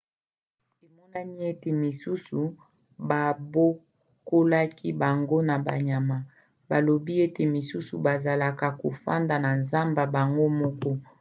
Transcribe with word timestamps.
emonani 0.85 1.37
ete 1.51 1.69
misusu 1.83 2.41
babokolaki 3.09 4.87
bango 5.01 5.37
na 5.49 5.55
banyama; 5.65 6.17
balobi 6.69 7.13
ete 7.25 7.43
misusu 7.55 7.93
bazalaka 8.05 8.67
kofanda 8.81 9.35
na 9.45 9.51
zamba 9.71 10.03
bango 10.15 10.45
moko 10.59 10.91